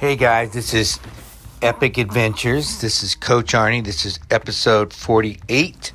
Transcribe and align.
Hey 0.00 0.16
guys, 0.16 0.54
this 0.54 0.72
is 0.72 0.98
Epic 1.60 1.98
Adventures. 1.98 2.80
This 2.80 3.02
is 3.02 3.14
Coach 3.14 3.52
Arnie. 3.52 3.84
This 3.84 4.06
is 4.06 4.18
episode 4.30 4.94
48. 4.94 5.92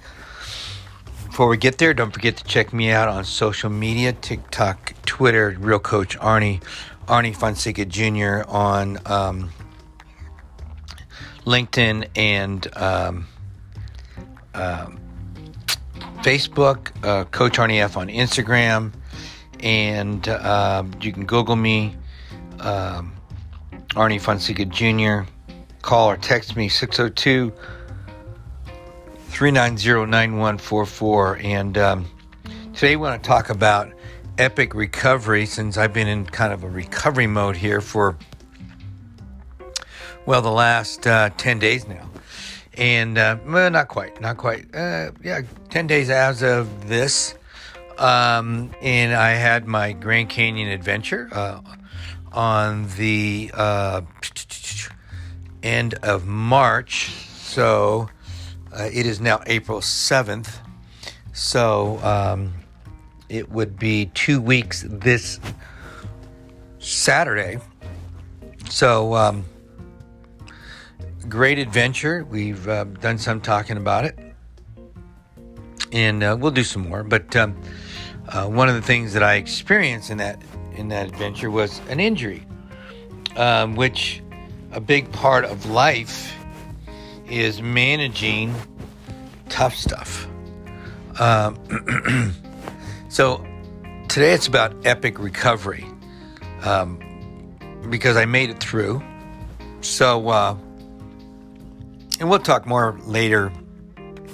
Before 1.25 1.47
we 1.47 1.57
get 1.57 1.79
there, 1.79 1.91
don't 1.91 2.11
forget 2.11 2.37
to 2.37 2.43
check 2.43 2.71
me 2.71 2.91
out 2.91 3.07
on 3.07 3.25
social 3.25 3.71
media 3.71 4.13
TikTok, 4.13 4.93
Twitter, 5.07 5.57
Real 5.59 5.79
Coach 5.79 6.19
Arnie, 6.19 6.61
Arnie 7.07 7.35
Fonseca 7.35 7.83
Jr. 7.83 8.47
on 8.47 8.99
um, 9.07 9.49
LinkedIn 11.45 12.07
and 12.15 12.67
um, 12.77 13.27
um, 14.53 14.99
Facebook, 16.21 16.91
uh, 17.03 17.25
Coach 17.25 17.57
Arnie 17.57 17.81
F 17.81 17.97
on 17.97 18.09
Instagram, 18.09 18.93
and 19.61 20.27
uh, 20.27 20.83
you 21.01 21.11
can 21.11 21.25
Google 21.25 21.55
me. 21.55 21.95
Um, 22.59 23.14
Arnie 23.95 24.19
Fonseca 24.19 24.65
Jr. 24.65 25.29
Call 25.81 26.09
or 26.09 26.17
text 26.17 26.57
me 26.57 26.67
602 26.67 27.53
390 29.29 30.11
9144. 30.11 31.37
And 31.37 31.77
um, 31.77 32.05
today 32.73 32.97
we 32.97 33.03
want 33.03 33.23
to 33.23 33.27
talk 33.27 33.49
about 33.49 33.93
epic 34.37 34.75
recovery 34.75 35.45
since 35.45 35.77
I've 35.77 35.93
been 35.93 36.09
in 36.09 36.25
kind 36.25 36.51
of 36.51 36.65
a 36.65 36.69
recovery 36.69 37.27
mode 37.27 37.55
here 37.55 37.79
for, 37.79 38.17
well, 40.25 40.41
the 40.41 40.51
last 40.51 41.07
uh, 41.07 41.29
10 41.37 41.59
days 41.59 41.87
now. 41.87 42.09
And, 42.73 43.17
uh, 43.17 43.37
well, 43.45 43.71
not 43.71 43.87
quite, 43.87 44.19
not 44.19 44.35
quite. 44.35 44.75
Uh, 44.75 45.11
yeah, 45.23 45.41
10 45.69 45.87
days 45.87 46.09
as 46.09 46.43
of 46.43 46.89
this. 46.89 47.35
Um, 47.97 48.71
and 48.81 49.13
I 49.13 49.31
had 49.31 49.67
my 49.67 49.93
Grand 49.93 50.27
Canyon 50.27 50.67
adventure 50.67 51.29
uh, 51.31 51.61
on 52.35 52.87
the 52.97 53.49
uh, 53.53 54.01
end 55.63 55.95
of 56.03 56.27
March. 56.27 57.09
So 57.09 58.09
uh, 58.71 58.89
it 58.91 59.05
is 59.05 59.19
now 59.19 59.41
April 59.47 59.79
7th. 59.79 60.57
So 61.33 61.99
um, 62.03 62.53
it 63.29 63.49
would 63.49 63.79
be 63.79 64.07
two 64.13 64.39
weeks 64.39 64.85
this 64.87 65.39
Saturday. 66.79 67.57
So, 68.69 69.15
um, 69.15 69.45
great 71.27 71.57
adventure. 71.57 72.25
We've 72.25 72.67
uh, 72.67 72.83
done 72.83 73.17
some 73.17 73.41
talking 73.41 73.77
about 73.77 74.05
it. 74.05 74.19
And 75.91 76.23
uh, 76.23 76.37
we'll 76.39 76.51
do 76.51 76.63
some 76.63 76.87
more. 76.87 77.03
But 77.03 77.35
um, 77.35 77.59
uh, 78.29 78.47
one 78.47 78.69
of 78.69 78.75
the 78.75 78.81
things 78.81 79.13
that 79.13 79.23
I 79.23 79.35
experienced 79.35 80.09
in 80.09 80.17
that 80.17 80.41
in 80.75 80.89
that 80.89 81.07
adventure 81.07 81.49
was 81.49 81.81
an 81.89 81.99
injury, 81.99 82.45
um, 83.35 83.75
which 83.75 84.21
a 84.71 84.79
big 84.79 85.11
part 85.11 85.45
of 85.45 85.65
life 85.67 86.33
is 87.29 87.61
managing 87.61 88.53
tough 89.49 89.75
stuff. 89.75 90.27
Um, 91.19 92.33
so 93.09 93.45
today 94.07 94.33
it's 94.33 94.47
about 94.47 94.85
epic 94.85 95.17
recovery 95.19 95.85
um, 96.63 96.99
because 97.89 98.17
I 98.17 98.25
made 98.25 98.49
it 98.49 98.59
through. 98.59 99.01
So, 99.81 100.29
uh, 100.29 100.57
and 102.19 102.29
we'll 102.29 102.39
talk 102.39 102.65
more 102.65 102.99
later 103.05 103.51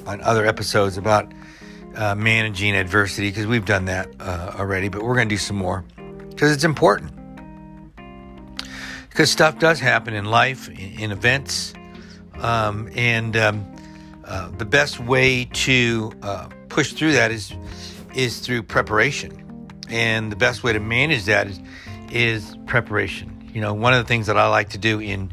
on 0.05 0.21
other 0.21 0.45
episodes 0.45 0.97
about 0.97 1.31
uh, 1.95 2.15
managing 2.15 2.75
adversity 2.75 3.29
because 3.29 3.47
we've 3.47 3.65
done 3.65 3.85
that 3.85 4.09
uh, 4.19 4.55
already, 4.57 4.89
but 4.89 5.03
we're 5.03 5.15
going 5.15 5.27
to 5.29 5.33
do 5.35 5.39
some 5.39 5.57
more 5.57 5.83
because 6.41 6.55
it's 6.55 6.63
important. 6.63 7.11
Because 9.09 9.29
stuff 9.29 9.59
does 9.59 9.79
happen 9.79 10.15
in 10.15 10.25
life, 10.25 10.69
in, 10.69 11.11
events, 11.11 11.71
um, 12.39 12.89
and 12.95 13.37
um, 13.37 13.71
uh, 14.25 14.49
the 14.57 14.65
best 14.65 14.99
way 14.99 15.45
to 15.45 16.11
uh, 16.23 16.49
push 16.67 16.93
through 16.93 17.11
that 17.11 17.29
is 17.29 17.53
is 18.15 18.39
through 18.39 18.63
preparation, 18.63 19.69
and 19.87 20.31
the 20.31 20.35
best 20.35 20.63
way 20.63 20.73
to 20.73 20.79
manage 20.79 21.25
that 21.25 21.45
is 21.45 21.59
is 22.11 22.57
preparation. 22.65 23.51
You 23.53 23.61
know, 23.61 23.75
one 23.75 23.93
of 23.93 24.03
the 24.03 24.07
things 24.07 24.25
that 24.25 24.35
I 24.35 24.47
like 24.47 24.69
to 24.69 24.79
do 24.79 24.99
in 24.99 25.31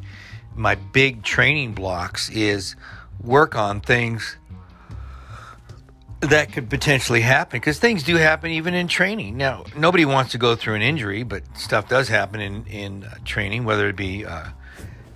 my 0.55 0.75
big 0.75 1.23
training 1.23 1.73
blocks 1.73 2.29
is 2.29 2.77
work 3.25 3.57
on 3.57 3.81
things 3.81 4.37
that 6.21 6.53
could 6.53 6.69
potentially 6.69 7.21
happen 7.21 7.61
because 7.61 7.79
things 7.79 8.03
do 8.03 8.17
happen 8.17 8.51
even 8.51 8.75
in 8.75 8.89
training. 8.89 9.37
Now, 9.37 9.65
nobody 9.77 10.05
wants 10.05 10.33
to 10.33 10.39
go 10.39 10.57
through 10.57 10.75
an 10.75 10.83
injury, 10.83 11.23
but 11.23 11.43
stuff 11.57 11.89
does 11.89 12.09
happen 12.09 12.41
in 12.41 12.67
in 12.67 13.05
uh, 13.05 13.15
training, 13.25 13.65
whether 13.65 13.89
it 13.89 13.97
be 13.97 14.25
uh, 14.25 14.49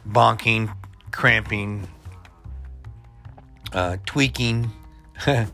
bonking, 0.09 0.75
cramping, 1.11 1.89
uh, 3.73 3.97
tweaking. 4.07 4.71
you 5.27 5.47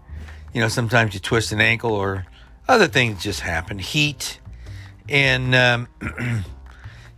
know, 0.54 0.68
sometimes 0.68 1.14
you 1.14 1.20
twist 1.20 1.52
an 1.52 1.60
ankle 1.60 1.92
or 1.92 2.26
other 2.68 2.86
things 2.86 3.22
just 3.22 3.40
happen. 3.40 3.78
Heat, 3.78 4.40
and 5.08 5.54
um, 5.54 5.88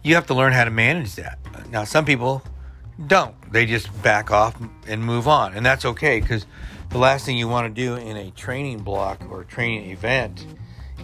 you 0.05 0.15
have 0.15 0.29
to 0.29 0.35
learn 0.35 0.53
how 0.53 0.65
to 0.65 0.71
manage 0.71 1.17
that. 1.17 1.39
Now, 1.71 1.83
some 1.83 2.05
people 2.05 2.43
don't; 3.05 3.35
they 3.51 3.67
just 3.67 4.03
back 4.03 4.31
off 4.31 4.55
and 4.87 5.03
move 5.03 5.27
on, 5.27 5.55
and 5.55 5.67
that's 5.67 5.85
okay 5.85 6.21
because 6.21 6.47
the 6.91 6.99
last 6.99 7.25
thing 7.25 7.39
you 7.39 7.49
want 7.49 7.75
to 7.75 7.83
do 7.83 7.95
in 7.95 8.17
a 8.17 8.31
training 8.33 8.81
block 8.81 9.25
or 9.31 9.45
training 9.45 9.91
event 9.91 10.45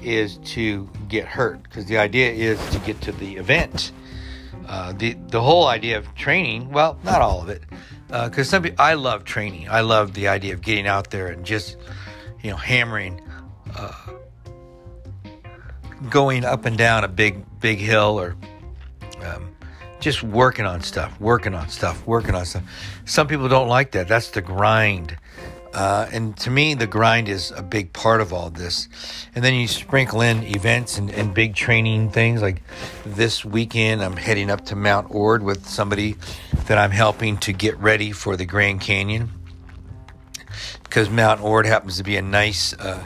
is 0.03 0.39
to 0.39 0.89
get 1.09 1.27
hurt 1.27 1.63
because 1.63 1.87
the 1.87 1.99
idea 1.99 2.31
is 2.31 2.59
to 2.71 2.79
get 2.81 3.01
to 3.03 3.13
the 3.13 3.37
event. 3.37 3.93
Uh, 4.67 4.93
the 4.93 5.17
the 5.29 5.41
whole 5.41 5.67
idea 5.69 5.97
of 5.97 6.13
training, 6.17 6.71
well, 6.71 6.99
not 7.05 7.23
all 7.23 7.41
of 7.41 7.49
it, 7.49 7.63
because 8.09 8.53
uh, 8.53 8.63
some 8.63 8.67
I 8.79 8.95
love 8.95 9.25
training. 9.25 9.69
I 9.69 9.81
love 9.81 10.13
the 10.15 10.29
idea 10.29 10.55
of 10.55 10.61
getting 10.61 10.89
out 10.89 11.11
there 11.11 11.29
and 11.29 11.45
just 11.45 11.77
you 12.43 12.51
know 12.51 12.57
hammering, 12.57 13.23
uh, 13.77 13.93
going 16.11 16.45
up 16.45 16.65
and 16.65 16.77
down 16.77 17.05
a 17.05 17.09
big 17.09 17.45
big 17.61 17.79
hill 17.79 18.19
or 18.19 18.37
um, 19.25 19.55
just 20.01 20.25
working 20.25 20.67
on 20.67 20.81
stuff, 20.81 21.19
working 21.21 21.55
on 21.55 21.69
stuff, 21.69 22.05
working 22.05 22.35
on 22.35 22.45
stuff. 22.45 22.65
Some 23.05 23.29
people 23.29 23.49
don't 23.49 23.69
like 23.69 23.93
that. 23.93 24.09
That's 24.09 24.31
the 24.31 24.43
grind. 24.43 25.17
Uh, 25.77 26.09
and 26.11 26.35
to 26.39 26.51
me, 26.51 26.73
the 26.73 26.87
grind 26.87 27.29
is 27.29 27.51
a 27.51 27.63
big 27.63 27.93
part 27.93 28.23
of 28.23 28.33
all 28.33 28.49
this. 28.49 28.89
And 29.35 29.45
then 29.45 29.53
you 29.53 29.69
sprinkle 29.69 30.23
in 30.23 30.43
events 30.43 30.97
and, 30.97 31.11
and, 31.11 31.35
big 31.35 31.55
training 31.55 32.09
things. 32.13 32.41
Like 32.41 32.63
this 33.05 33.45
weekend, 33.45 34.03
I'm 34.03 34.17
heading 34.17 34.49
up 34.49 34.65
to 34.67 34.75
Mount 34.75 35.15
Ord 35.15 35.43
with 35.43 35.67
somebody 35.67 36.17
that 36.65 36.79
I'm 36.79 36.93
helping 36.93 37.37
to 37.41 37.53
get 37.53 37.77
ready 37.77 38.11
for 38.13 38.39
the 38.39 38.47
Grand 38.47 38.81
Canyon. 38.81 39.29
Because 40.83 41.11
Mount 41.11 41.43
Ord 41.43 41.67
happens 41.67 41.99
to 41.99 42.05
be 42.05 42.17
a 42.17 42.23
nice, 42.23 42.73
uh, 42.73 43.05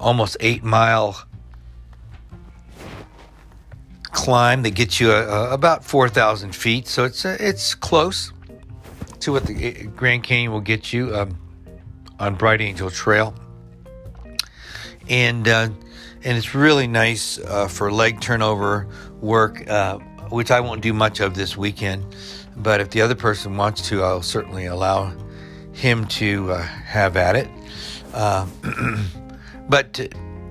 almost 0.00 0.38
eight 0.40 0.64
mile 0.64 1.22
climb 4.04 4.62
that 4.62 4.74
gets 4.74 5.00
you 5.00 5.10
a, 5.10 5.22
a, 5.26 5.52
about 5.52 5.84
4,000 5.84 6.56
feet. 6.56 6.88
So 6.88 7.04
it's, 7.04 7.26
uh, 7.26 7.36
it's 7.38 7.74
close 7.74 8.32
to 9.20 9.32
what 9.32 9.44
the 9.44 9.68
uh, 9.68 9.90
Grand 9.90 10.22
Canyon 10.22 10.50
will 10.50 10.62
get 10.62 10.90
you. 10.90 11.14
Um, 11.14 11.38
on 12.24 12.34
Bright 12.36 12.62
Angel 12.62 12.90
Trail, 12.90 13.34
and 15.10 15.46
uh, 15.46 15.68
and 16.24 16.38
it's 16.38 16.54
really 16.54 16.86
nice 16.86 17.38
uh, 17.38 17.68
for 17.68 17.92
leg 17.92 18.18
turnover 18.18 18.88
work, 19.20 19.68
uh, 19.68 19.98
which 20.30 20.50
I 20.50 20.60
won't 20.60 20.80
do 20.80 20.94
much 20.94 21.20
of 21.20 21.34
this 21.34 21.54
weekend. 21.54 22.16
But 22.56 22.80
if 22.80 22.88
the 22.90 23.02
other 23.02 23.14
person 23.14 23.58
wants 23.58 23.86
to, 23.90 24.02
I'll 24.02 24.22
certainly 24.22 24.64
allow 24.64 25.12
him 25.72 26.06
to 26.06 26.52
uh, 26.52 26.62
have 26.62 27.18
at 27.18 27.36
it. 27.36 27.48
Uh, 28.14 28.46
but 29.68 30.00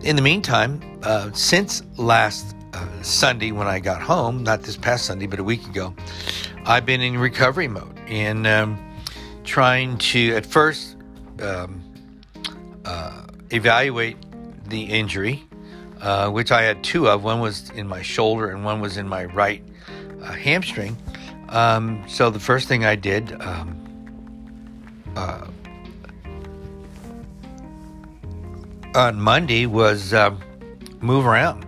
in 0.04 0.16
the 0.16 0.22
meantime, 0.22 0.80
uh, 1.02 1.32
since 1.32 1.82
last 1.98 2.56
Sunday 3.02 3.52
when 3.52 3.68
I 3.68 3.80
got 3.80 4.02
home, 4.02 4.44
not 4.44 4.62
this 4.62 4.78
past 4.78 5.06
Sunday, 5.06 5.26
but 5.26 5.40
a 5.40 5.44
week 5.44 5.66
ago, 5.66 5.96
I've 6.66 6.86
been 6.86 7.02
in 7.02 7.18
recovery 7.18 7.68
mode 7.68 7.98
and 8.08 8.46
um, 8.46 8.78
trying 9.44 9.98
to, 9.98 10.36
at 10.36 10.46
first, 10.46 10.98
um, 11.44 11.82
uh, 12.86 13.24
evaluate 13.52 14.18
the 14.68 14.84
injury, 14.84 15.44
uh, 16.02 16.30
which 16.30 16.52
I 16.52 16.64
had 16.64 16.84
two 16.84 17.08
of. 17.08 17.24
One 17.24 17.40
was 17.40 17.70
in 17.72 17.88
my 17.88 18.02
shoulder 18.02 18.50
and 18.50 18.64
one 18.64 18.82
was 18.82 18.98
in 18.98 19.08
my 19.08 19.26
right 19.26 19.64
uh, 20.22 20.32
hamstring. 20.32 20.98
Um, 21.50 22.04
so 22.08 22.30
the 22.30 22.40
first 22.40 22.68
thing 22.68 22.86
I 22.86 22.96
did 22.96 23.40
um, 23.42 23.80
uh, 25.16 25.46
on 28.96 29.20
Monday 29.20 29.66
was 29.66 30.14
um, 30.14 30.40
move 31.02 31.26
around, 31.26 31.66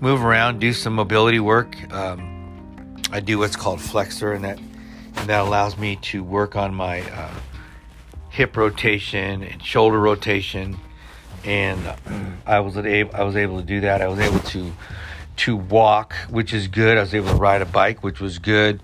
move 0.00 0.24
around, 0.24 0.60
do 0.60 0.72
some 0.72 0.94
mobility 0.94 1.40
work. 1.40 1.76
Um, 1.92 2.96
I 3.10 3.20
do 3.20 3.38
what's 3.38 3.56
called 3.56 3.80
flexor, 3.80 4.32
and 4.32 4.44
that 4.44 4.58
and 4.58 5.28
that 5.28 5.40
allows 5.40 5.76
me 5.76 5.96
to 5.96 6.24
work 6.24 6.56
on 6.56 6.74
my 6.74 7.02
uh, 7.10 7.30
hip 8.32 8.56
rotation 8.56 9.42
and 9.42 9.62
shoulder 9.62 10.00
rotation, 10.00 10.78
and 11.44 11.78
I 12.46 12.60
was 12.60 12.76
able 12.76 13.14
I 13.14 13.22
was 13.22 13.36
able 13.36 13.60
to 13.60 13.66
do 13.66 13.82
that. 13.82 14.00
I 14.00 14.08
was 14.08 14.18
able 14.18 14.40
to 14.40 14.72
to 15.36 15.56
walk, 15.56 16.14
which 16.30 16.52
is 16.52 16.66
good. 16.66 16.96
I 16.96 17.02
was 17.02 17.14
able 17.14 17.28
to 17.28 17.36
ride 17.36 17.62
a 17.62 17.66
bike, 17.66 18.02
which 18.02 18.20
was 18.20 18.38
good. 18.38 18.82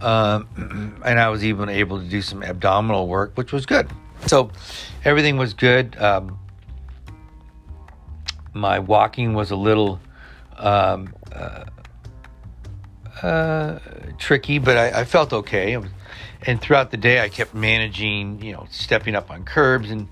Um, 0.00 1.00
and 1.04 1.20
I 1.20 1.28
was 1.28 1.44
even 1.44 1.68
able 1.68 2.00
to 2.00 2.06
do 2.06 2.22
some 2.22 2.42
abdominal 2.42 3.08
work, 3.08 3.32
which 3.34 3.52
was 3.52 3.66
good. 3.66 3.90
So 4.26 4.50
everything 5.04 5.36
was 5.36 5.54
good. 5.54 5.96
Um, 6.00 6.38
my 8.54 8.78
walking 8.78 9.34
was 9.34 9.50
a 9.50 9.56
little 9.56 10.00
um, 10.56 11.14
uh, 11.32 11.64
uh, 13.22 13.78
tricky, 14.18 14.58
but 14.58 14.76
I, 14.76 15.00
I, 15.00 15.04
felt 15.04 15.32
okay. 15.32 15.76
And 16.42 16.60
throughout 16.60 16.90
the 16.90 16.96
day, 16.96 17.20
I 17.20 17.28
kept 17.28 17.54
managing, 17.54 18.42
you 18.42 18.52
know, 18.52 18.66
stepping 18.70 19.14
up 19.14 19.30
on 19.30 19.44
curbs. 19.44 19.90
And 19.90 20.08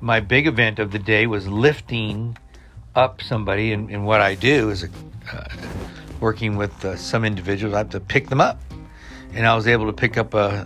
my 0.00 0.20
big 0.20 0.46
event 0.46 0.78
of 0.78 0.90
the 0.90 0.98
day 0.98 1.26
was 1.26 1.46
lifting 1.46 2.36
up 2.94 3.22
somebody. 3.22 3.72
And, 3.72 3.90
and 3.90 4.06
what 4.06 4.20
I 4.20 4.34
do 4.34 4.70
is 4.70 4.84
uh, 5.32 5.44
working 6.20 6.56
with 6.56 6.84
uh, 6.84 6.96
some 6.96 7.24
individuals, 7.24 7.74
I 7.74 7.78
have 7.78 7.90
to 7.90 8.00
pick 8.00 8.28
them 8.28 8.40
up. 8.40 8.60
And 9.32 9.46
I 9.46 9.54
was 9.54 9.66
able 9.66 9.86
to 9.86 9.92
pick 9.92 10.16
up 10.16 10.34
uh, 10.34 10.64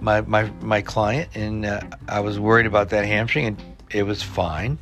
my, 0.00 0.20
my, 0.22 0.50
my 0.60 0.82
client, 0.82 1.30
and 1.34 1.64
uh, 1.64 1.80
I 2.06 2.20
was 2.20 2.38
worried 2.38 2.66
about 2.66 2.90
that 2.90 3.04
hamstring, 3.04 3.46
and 3.46 3.62
it 3.90 4.04
was 4.04 4.22
fine. 4.22 4.78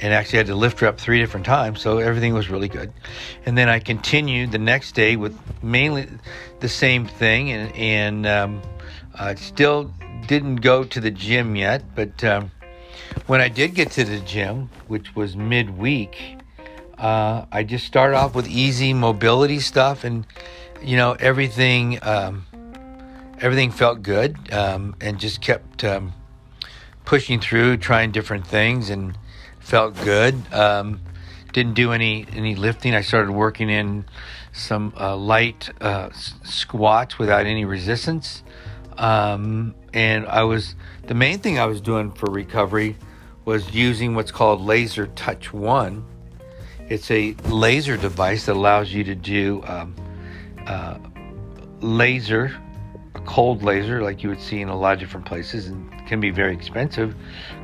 And 0.00 0.14
actually, 0.14 0.38
had 0.38 0.46
to 0.46 0.54
lift 0.54 0.80
her 0.80 0.86
up 0.86 0.98
three 0.98 1.18
different 1.18 1.46
times, 1.46 1.80
so 1.80 1.98
everything 1.98 2.34
was 2.34 2.48
really 2.48 2.68
good. 2.68 2.92
And 3.44 3.56
then 3.56 3.68
I 3.68 3.78
continued 3.78 4.52
the 4.52 4.58
next 4.58 4.94
day 4.94 5.16
with 5.16 5.38
mainly 5.62 6.08
the 6.60 6.68
same 6.68 7.06
thing, 7.06 7.50
and, 7.50 7.74
and 7.76 8.26
um, 8.26 8.62
I 9.14 9.34
still 9.34 9.92
didn't 10.26 10.56
go 10.56 10.84
to 10.84 11.00
the 11.00 11.10
gym 11.10 11.56
yet, 11.56 11.82
but 11.94 12.22
um, 12.24 12.50
when 13.26 13.40
I 13.40 13.48
did 13.48 13.74
get 13.74 13.90
to 13.92 14.04
the 14.04 14.20
gym, 14.20 14.70
which 14.88 15.14
was 15.14 15.36
midweek, 15.36 16.38
uh, 16.98 17.46
I 17.50 17.62
just 17.62 17.86
started 17.86 18.16
off 18.16 18.34
with 18.34 18.46
easy 18.48 18.92
mobility 18.92 19.60
stuff, 19.60 20.04
and 20.04 20.26
you 20.82 20.96
know 20.96 21.16
everything. 21.18 21.98
Um, 22.02 22.46
everything 23.40 23.70
felt 23.70 24.02
good, 24.02 24.36
um, 24.52 24.94
and 25.00 25.18
just 25.18 25.40
kept 25.40 25.82
um, 25.82 26.12
pushing 27.04 27.40
through, 27.40 27.78
trying 27.78 28.10
different 28.12 28.46
things, 28.46 28.90
and 28.90 29.16
felt 29.70 29.94
good. 30.02 30.34
Um, 30.52 31.00
didn't 31.52 31.74
do 31.74 31.92
any 31.92 32.26
any 32.32 32.56
lifting. 32.56 32.92
I 32.92 33.02
started 33.02 33.30
working 33.30 33.70
in 33.70 34.04
some 34.52 34.92
uh, 34.98 35.16
light 35.16 35.70
uh, 35.80 36.10
squats 36.12 37.20
without 37.20 37.46
any 37.46 37.64
resistance, 37.64 38.42
um, 38.98 39.76
and 39.94 40.26
I 40.26 40.42
was 40.42 40.74
the 41.06 41.14
main 41.14 41.38
thing 41.38 41.60
I 41.60 41.66
was 41.66 41.80
doing 41.80 42.10
for 42.10 42.30
recovery 42.30 42.96
was 43.44 43.72
using 43.72 44.16
what's 44.16 44.32
called 44.32 44.60
Laser 44.60 45.06
Touch 45.06 45.52
One. 45.52 46.04
It's 46.88 47.08
a 47.12 47.34
laser 47.44 47.96
device 47.96 48.46
that 48.46 48.56
allows 48.56 48.92
you 48.92 49.04
to 49.04 49.14
do 49.14 49.62
um, 49.66 49.94
uh, 50.66 50.98
laser 51.80 52.52
a 53.14 53.20
cold 53.20 53.62
laser 53.62 54.02
like 54.02 54.22
you 54.22 54.28
would 54.28 54.40
see 54.40 54.60
in 54.60 54.68
a 54.68 54.76
lot 54.76 54.94
of 54.94 54.98
different 54.98 55.26
places 55.26 55.68
and 55.68 55.99
can 56.10 56.20
be 56.20 56.30
very 56.30 56.52
expensive, 56.52 57.14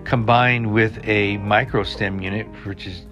combined 0.04 0.72
with 0.72 0.96
a 1.02 1.36
microstim 1.38 2.22
unit, 2.22 2.46
which 2.64 2.86
is 2.86 3.02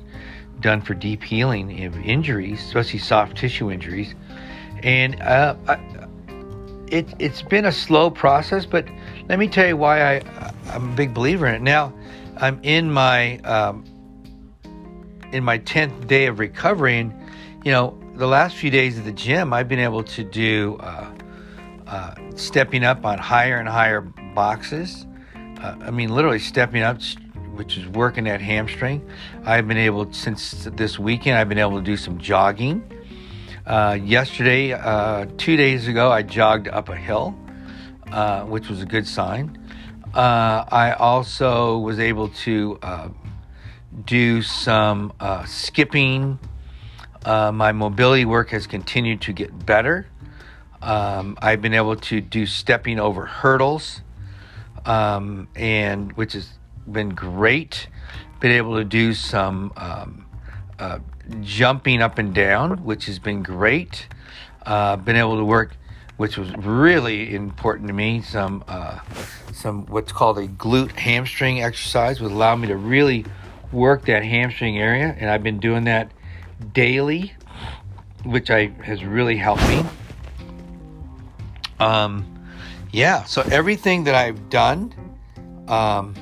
done 0.60 0.80
for 0.80 0.94
deep 0.94 1.24
healing 1.24 1.84
of 1.84 1.96
injuries, 1.96 2.62
especially 2.64 3.00
soft 3.00 3.36
tissue 3.36 3.68
injuries. 3.70 4.14
And 4.84 5.20
uh, 5.20 5.56
I, 5.66 5.74
it, 6.86 7.12
it's 7.18 7.42
been 7.42 7.64
a 7.64 7.72
slow 7.72 8.10
process, 8.10 8.64
but 8.64 8.86
let 9.28 9.40
me 9.40 9.48
tell 9.48 9.66
you 9.66 9.76
why 9.76 10.14
I, 10.14 10.22
I'm 10.68 10.92
a 10.92 10.94
big 10.94 11.12
believer 11.12 11.48
in 11.48 11.56
it. 11.56 11.62
Now, 11.62 11.92
I'm 12.36 12.60
in 12.62 12.92
my 12.92 13.38
um, 13.38 13.84
in 15.32 15.42
my 15.42 15.58
tenth 15.58 16.06
day 16.06 16.26
of 16.26 16.38
recovery, 16.38 16.98
and 16.98 17.12
you 17.64 17.72
know, 17.72 17.98
the 18.14 18.28
last 18.28 18.54
few 18.54 18.70
days 18.70 18.96
at 19.00 19.04
the 19.04 19.12
gym, 19.12 19.52
I've 19.52 19.68
been 19.68 19.80
able 19.80 20.04
to 20.04 20.22
do. 20.22 20.76
Uh, 20.78 21.10
uh, 21.86 22.14
stepping 22.34 22.82
up 22.82 23.04
on 23.04 23.18
higher 23.18 23.58
and 23.58 23.68
higher 23.68 24.00
boxes. 24.00 25.06
Uh, 25.64 25.76
I 25.86 25.90
mean, 25.90 26.10
literally 26.10 26.40
stepping 26.40 26.82
up, 26.82 27.00
which 27.54 27.78
is 27.78 27.86
working 27.86 28.24
that 28.24 28.42
hamstring. 28.42 29.08
I've 29.46 29.66
been 29.66 29.78
able, 29.78 30.12
since 30.12 30.68
this 30.70 30.98
weekend, 30.98 31.38
I've 31.38 31.48
been 31.48 31.56
able 31.56 31.78
to 31.78 31.82
do 31.82 31.96
some 31.96 32.18
jogging. 32.18 32.84
Uh, 33.64 33.98
yesterday, 33.98 34.72
uh, 34.72 35.24
two 35.38 35.56
days 35.56 35.88
ago, 35.88 36.12
I 36.12 36.20
jogged 36.20 36.68
up 36.68 36.90
a 36.90 36.96
hill, 36.96 37.34
uh, 38.12 38.42
which 38.42 38.68
was 38.68 38.82
a 38.82 38.84
good 38.84 39.08
sign. 39.08 39.58
I 40.12 40.94
also 40.98 41.78
was 41.78 41.98
able 41.98 42.28
to 42.44 42.78
do 44.04 44.42
some 44.42 45.14
skipping. 45.46 46.38
my 47.24 47.72
mobility 47.72 48.26
work 48.26 48.50
has 48.50 48.66
continued 48.66 49.22
to 49.22 49.32
get 49.32 49.64
better. 49.64 50.08
Um, 50.82 51.38
I've 51.40 51.62
been 51.62 51.72
able 51.72 51.96
to 51.96 52.20
do 52.20 52.44
stepping 52.44 53.00
over 53.00 53.24
hurdles, 53.24 54.02
um, 54.84 55.48
and 55.54 56.12
which 56.12 56.32
has 56.34 56.50
been 56.90 57.10
great. 57.10 57.88
Been 58.40 58.52
able 58.52 58.76
to 58.76 58.84
do 58.84 59.14
some 59.14 59.72
um, 59.76 60.26
uh, 60.78 60.98
jumping 61.40 62.02
up 62.02 62.18
and 62.18 62.34
down, 62.34 62.84
which 62.84 63.06
has 63.06 63.18
been 63.18 63.42
great. 63.42 64.08
Uh, 64.64 64.96
been 64.96 65.16
able 65.16 65.36
to 65.36 65.44
work, 65.44 65.76
which 66.16 66.36
was 66.36 66.50
really 66.56 67.34
important 67.34 67.88
to 67.88 67.94
me. 67.94 68.22
Some 68.22 68.64
uh, 68.68 69.00
some 69.52 69.86
what's 69.86 70.12
called 70.12 70.38
a 70.38 70.48
glute 70.48 70.92
hamstring 70.92 71.62
exercise 71.62 72.20
would 72.20 72.32
allow 72.32 72.56
me 72.56 72.68
to 72.68 72.76
really 72.76 73.24
work 73.72 74.06
that 74.06 74.24
hamstring 74.24 74.78
area, 74.78 75.14
and 75.18 75.30
I've 75.30 75.42
been 75.42 75.58
doing 75.60 75.84
that 75.84 76.12
daily, 76.72 77.34
which 78.24 78.50
I 78.50 78.66
has 78.84 79.04
really 79.04 79.36
helped 79.36 79.66
me. 79.68 79.84
Um, 81.80 82.43
yeah, 82.94 83.24
so 83.24 83.42
everything 83.50 84.04
that 84.04 84.14
I've 84.14 84.48
done 84.50 84.94
um, 85.66 86.14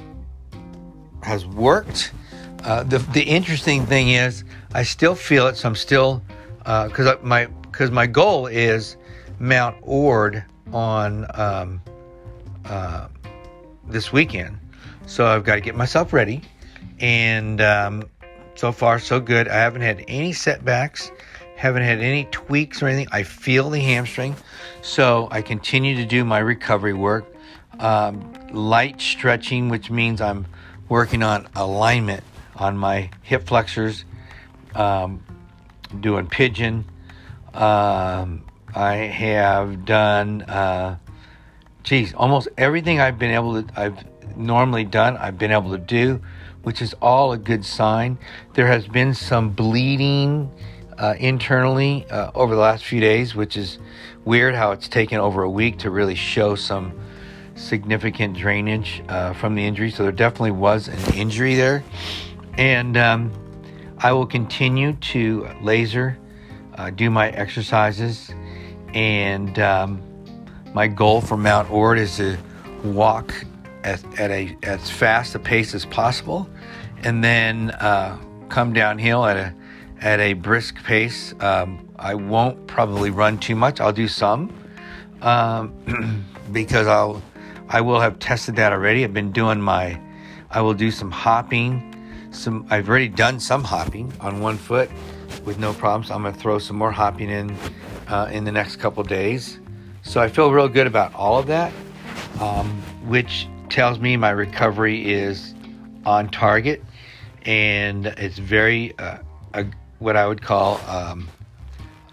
has 1.22 1.44
worked. 1.44 2.12
Uh, 2.64 2.82
the 2.84 2.98
the 2.98 3.22
interesting 3.22 3.84
thing 3.84 4.08
is, 4.08 4.44
I 4.72 4.82
still 4.82 5.14
feel 5.14 5.48
it, 5.48 5.56
so 5.56 5.68
I'm 5.68 5.74
still 5.74 6.22
because 6.58 7.06
uh, 7.06 7.18
my 7.22 7.46
because 7.46 7.90
my 7.90 8.06
goal 8.06 8.46
is 8.46 8.96
Mount 9.38 9.76
Ord 9.82 10.44
on 10.72 11.26
um, 11.34 11.82
uh, 12.64 13.08
this 13.88 14.10
weekend, 14.10 14.58
so 15.06 15.26
I've 15.26 15.44
got 15.44 15.56
to 15.56 15.60
get 15.60 15.74
myself 15.74 16.14
ready, 16.14 16.40
and 17.00 17.60
um, 17.60 18.08
so 18.54 18.72
far 18.72 18.98
so 18.98 19.20
good. 19.20 19.46
I 19.46 19.56
haven't 19.56 19.82
had 19.82 20.06
any 20.08 20.32
setbacks 20.32 21.10
haven't 21.62 21.84
had 21.84 22.00
any 22.00 22.24
tweaks 22.32 22.82
or 22.82 22.88
anything. 22.88 23.06
I 23.12 23.22
feel 23.22 23.70
the 23.70 23.78
hamstring, 23.78 24.34
so 24.82 25.28
I 25.30 25.42
continue 25.42 25.94
to 25.94 26.04
do 26.04 26.24
my 26.24 26.40
recovery 26.40 26.92
work. 26.92 27.32
Um, 27.78 28.32
light 28.50 29.00
stretching, 29.00 29.68
which 29.68 29.88
means 29.88 30.20
I'm 30.20 30.46
working 30.88 31.22
on 31.22 31.46
alignment 31.54 32.24
on 32.56 32.76
my 32.76 33.10
hip 33.22 33.46
flexors, 33.46 34.04
um, 34.74 35.22
doing 36.00 36.26
pigeon. 36.26 36.84
Um, 37.54 38.42
I 38.74 38.94
have 38.94 39.84
done, 39.84 40.42
uh, 40.42 40.96
geez, 41.84 42.12
almost 42.14 42.48
everything 42.58 42.98
I've 42.98 43.20
been 43.20 43.30
able 43.30 43.62
to, 43.62 43.80
I've 43.80 44.04
normally 44.36 44.84
done, 44.84 45.16
I've 45.16 45.38
been 45.38 45.52
able 45.52 45.70
to 45.70 45.78
do, 45.78 46.20
which 46.64 46.82
is 46.82 46.92
all 47.00 47.30
a 47.32 47.38
good 47.38 47.64
sign. 47.64 48.18
There 48.54 48.66
has 48.66 48.88
been 48.88 49.14
some 49.14 49.50
bleeding 49.50 50.50
uh, 50.98 51.14
internally 51.18 52.06
uh, 52.10 52.30
over 52.34 52.54
the 52.54 52.60
last 52.60 52.84
few 52.84 53.00
days, 53.00 53.34
which 53.34 53.56
is 53.56 53.78
weird 54.24 54.54
how 54.54 54.72
it's 54.72 54.88
taken 54.88 55.18
over 55.18 55.42
a 55.42 55.50
week 55.50 55.78
to 55.78 55.90
really 55.90 56.14
show 56.14 56.54
some 56.54 56.92
significant 57.54 58.36
drainage 58.36 59.02
uh, 59.08 59.32
from 59.34 59.54
the 59.54 59.64
injury. 59.64 59.90
So 59.90 60.02
there 60.02 60.12
definitely 60.12 60.52
was 60.52 60.88
an 60.88 61.14
injury 61.14 61.54
there. 61.54 61.84
And 62.58 62.96
um, 62.96 63.32
I 63.98 64.12
will 64.12 64.26
continue 64.26 64.94
to 64.94 65.48
laser, 65.62 66.18
uh, 66.74 66.90
do 66.90 67.10
my 67.10 67.30
exercises, 67.30 68.30
and 68.94 69.58
um, 69.58 70.02
my 70.74 70.86
goal 70.86 71.20
for 71.20 71.36
Mount 71.36 71.70
Ord 71.70 71.98
is 71.98 72.16
to 72.16 72.36
walk 72.84 73.32
at, 73.84 74.02
at 74.18 74.30
a 74.30 74.56
as 74.62 74.90
fast 74.90 75.34
a 75.34 75.38
pace 75.38 75.74
as 75.74 75.86
possible, 75.86 76.48
and 77.02 77.22
then 77.22 77.70
uh, 77.72 78.18
come 78.48 78.72
downhill 78.72 79.24
at 79.24 79.36
a 79.36 79.54
at 80.02 80.20
a 80.20 80.34
brisk 80.34 80.82
pace. 80.82 81.34
Um, 81.40 81.88
I 81.98 82.14
won't 82.14 82.66
probably 82.66 83.10
run 83.10 83.38
too 83.38 83.54
much. 83.54 83.80
I'll 83.80 83.92
do 83.92 84.08
some 84.08 84.52
um, 85.22 86.26
because 86.52 86.86
I'll 86.86 87.22
I 87.68 87.80
will 87.80 88.00
have 88.00 88.18
tested 88.18 88.56
that 88.56 88.72
already. 88.72 89.04
I've 89.04 89.14
been 89.14 89.32
doing 89.32 89.60
my 89.60 89.98
I 90.50 90.60
will 90.60 90.74
do 90.74 90.90
some 90.90 91.10
hopping. 91.10 91.88
Some 92.32 92.66
I've 92.70 92.88
already 92.88 93.08
done 93.08 93.38
some 93.40 93.64
hopping 93.64 94.12
on 94.20 94.40
one 94.40 94.58
foot 94.58 94.90
with 95.44 95.58
no 95.58 95.72
problems. 95.72 96.10
I'm 96.10 96.22
gonna 96.22 96.36
throw 96.36 96.58
some 96.58 96.76
more 96.76 96.92
hopping 96.92 97.30
in 97.30 97.56
uh, 98.08 98.28
in 98.32 98.44
the 98.44 98.52
next 98.52 98.76
couple 98.76 99.02
days. 99.04 99.60
So 100.02 100.20
I 100.20 100.28
feel 100.28 100.50
real 100.50 100.68
good 100.68 100.88
about 100.88 101.14
all 101.14 101.38
of 101.38 101.46
that, 101.46 101.72
um, 102.40 102.68
which 103.06 103.46
tells 103.70 104.00
me 104.00 104.16
my 104.16 104.30
recovery 104.30 105.12
is 105.12 105.54
on 106.04 106.28
target 106.28 106.82
and 107.44 108.06
it's 108.06 108.38
very 108.38 108.96
uh, 108.98 109.18
a, 109.54 109.64
what 110.02 110.16
I 110.16 110.26
would 110.26 110.42
call 110.42 110.80
um, 110.88 111.28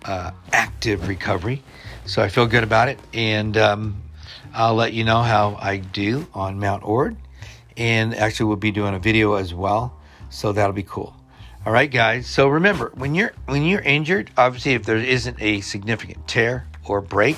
uh, 0.06 0.32
active 0.54 1.08
recovery. 1.08 1.64
So 2.06 2.22
I 2.22 2.30
feel 2.30 2.48
good 2.48 2.64
about 2.64 2.88
it, 2.90 3.00
and 3.14 3.58
um, 3.58 4.02
I'll 4.54 4.76
let 4.76 4.94
you 4.94 5.04
know 5.04 5.22
how 5.22 5.58
I 5.60 5.78
do 5.78 6.28
on 6.34 6.60
Mount 6.60 6.84
Ord. 6.84 7.18
And 7.78 8.14
actually, 8.16 8.48
we'll 8.48 8.58
be 8.58 8.72
doing 8.72 8.94
a 8.94 9.00
video 9.00 9.36
as 9.36 9.54
well, 9.54 9.98
so 10.30 10.52
that'll 10.52 10.74
be 10.74 10.84
cool. 10.84 11.16
All 11.66 11.74
right, 11.74 11.90
guys. 11.90 12.28
So 12.28 12.48
remember, 12.48 12.92
when 12.96 13.16
you're 13.16 13.34
when 13.46 13.64
you're 13.64 13.82
injured, 13.82 14.32
obviously, 14.38 14.74
if 14.74 14.86
there 14.86 14.98
isn't 14.98 15.42
a 15.42 15.62
significant 15.62 16.28
tear 16.28 16.68
or 16.86 17.02
break, 17.02 17.38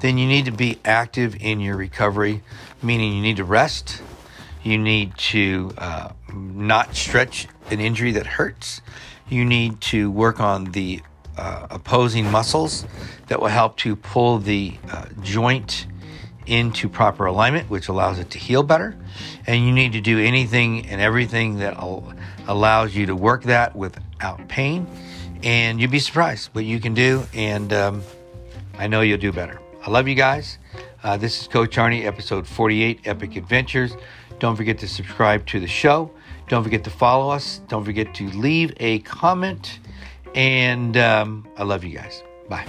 then 0.00 0.16
you 0.16 0.26
need 0.26 0.44
to 0.46 0.52
be 0.52 0.78
active 0.84 1.36
in 1.40 1.60
your 1.60 1.76
recovery, 1.76 2.42
meaning 2.82 3.14
you 3.14 3.22
need 3.22 3.36
to 3.36 3.44
rest. 3.44 4.00
You 4.62 4.78
need 4.78 5.16
to 5.18 5.72
uh, 5.78 6.12
not 6.32 6.94
stretch 6.94 7.48
an 7.70 7.80
injury 7.80 8.12
that 8.12 8.26
hurts. 8.26 8.80
You 9.28 9.44
need 9.44 9.80
to 9.82 10.10
work 10.10 10.40
on 10.40 10.64
the 10.72 11.02
uh, 11.36 11.68
opposing 11.70 12.30
muscles 12.30 12.86
that 13.28 13.40
will 13.40 13.48
help 13.48 13.76
to 13.78 13.94
pull 13.94 14.38
the 14.38 14.74
uh, 14.90 15.06
joint 15.22 15.86
into 16.46 16.88
proper 16.88 17.26
alignment, 17.26 17.68
which 17.68 17.88
allows 17.88 18.18
it 18.18 18.30
to 18.30 18.38
heal 18.38 18.62
better. 18.62 18.96
And 19.46 19.64
you 19.64 19.72
need 19.72 19.92
to 19.92 20.00
do 20.00 20.18
anything 20.18 20.86
and 20.86 21.00
everything 21.00 21.58
that 21.58 21.76
allows 22.46 22.96
you 22.96 23.06
to 23.06 23.14
work 23.14 23.44
that 23.44 23.76
without 23.76 24.48
pain. 24.48 24.86
And 25.42 25.80
you'd 25.80 25.90
be 25.90 25.98
surprised 25.98 26.50
what 26.54 26.64
you 26.64 26.80
can 26.80 26.94
do. 26.94 27.24
And 27.34 27.72
um, 27.72 28.02
I 28.78 28.86
know 28.86 29.02
you'll 29.02 29.18
do 29.18 29.32
better. 29.32 29.60
I 29.86 29.90
love 29.90 30.08
you 30.08 30.14
guys. 30.14 30.58
Uh, 31.02 31.16
this 31.16 31.42
is 31.42 31.48
Coach 31.48 31.76
Arnie, 31.76 32.04
episode 32.04 32.46
48 32.46 33.02
Epic 33.04 33.36
Adventures. 33.36 33.96
Don't 34.40 34.56
forget 34.56 34.78
to 34.78 34.88
subscribe 34.88 35.46
to 35.46 35.60
the 35.60 35.66
show. 35.66 36.10
Don't 36.48 36.64
forget 36.64 36.84
to 36.84 36.90
follow 36.90 37.30
us. 37.30 37.60
Don't 37.68 37.84
forget 37.84 38.14
to 38.14 38.28
leave 38.30 38.72
a 38.78 39.00
comment. 39.00 39.78
And 40.34 40.96
um, 40.96 41.46
I 41.56 41.64
love 41.64 41.84
you 41.84 41.94
guys. 41.94 42.22
Bye. 42.48 42.66